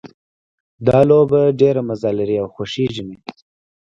دا 0.87 0.99
لوبه 1.09 1.41
ډېره 1.59 1.81
مزه 1.87 2.09
لري 2.19 2.35
او 2.41 2.47
خوښیږي 2.55 3.03
مې 3.07 3.17